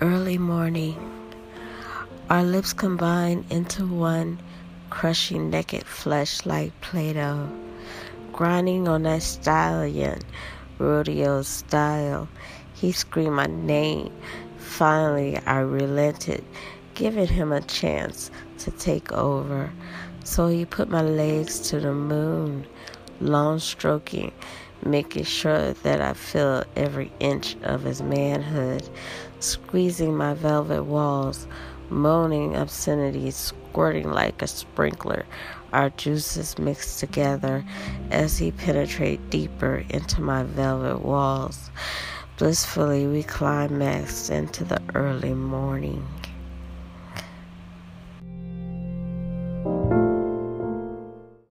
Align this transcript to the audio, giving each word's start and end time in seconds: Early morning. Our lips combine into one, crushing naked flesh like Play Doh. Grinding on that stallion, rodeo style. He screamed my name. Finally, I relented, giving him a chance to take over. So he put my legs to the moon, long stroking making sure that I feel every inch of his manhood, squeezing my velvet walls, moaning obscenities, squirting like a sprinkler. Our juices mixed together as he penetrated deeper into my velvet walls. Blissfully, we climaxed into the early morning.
Early 0.00 0.38
morning. 0.38 0.94
Our 2.30 2.44
lips 2.44 2.72
combine 2.72 3.44
into 3.50 3.84
one, 3.84 4.38
crushing 4.90 5.50
naked 5.50 5.84
flesh 5.86 6.46
like 6.46 6.80
Play 6.80 7.14
Doh. 7.14 7.50
Grinding 8.32 8.86
on 8.86 9.02
that 9.02 9.24
stallion, 9.24 10.20
rodeo 10.78 11.42
style. 11.42 12.28
He 12.74 12.92
screamed 12.92 13.34
my 13.34 13.46
name. 13.46 14.12
Finally, 14.56 15.36
I 15.38 15.58
relented, 15.58 16.44
giving 16.94 17.26
him 17.26 17.50
a 17.50 17.60
chance 17.60 18.30
to 18.58 18.70
take 18.70 19.10
over. 19.10 19.72
So 20.22 20.46
he 20.46 20.64
put 20.64 20.88
my 20.88 21.02
legs 21.02 21.58
to 21.70 21.80
the 21.80 21.92
moon, 21.92 22.68
long 23.20 23.58
stroking 23.58 24.32
making 24.84 25.24
sure 25.24 25.72
that 25.72 26.00
I 26.00 26.12
feel 26.12 26.64
every 26.76 27.10
inch 27.20 27.56
of 27.62 27.82
his 27.82 28.02
manhood, 28.02 28.88
squeezing 29.40 30.16
my 30.16 30.34
velvet 30.34 30.84
walls, 30.84 31.46
moaning 31.90 32.56
obscenities, 32.56 33.36
squirting 33.36 34.10
like 34.10 34.42
a 34.42 34.46
sprinkler. 34.46 35.26
Our 35.72 35.90
juices 35.90 36.58
mixed 36.58 36.98
together 36.98 37.64
as 38.10 38.38
he 38.38 38.52
penetrated 38.52 39.30
deeper 39.30 39.84
into 39.90 40.20
my 40.22 40.44
velvet 40.44 41.00
walls. 41.00 41.70
Blissfully, 42.38 43.06
we 43.06 43.22
climaxed 43.22 44.30
into 44.30 44.64
the 44.64 44.80
early 44.94 45.34
morning. 45.34 46.06